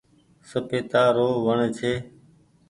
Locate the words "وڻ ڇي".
1.45-1.93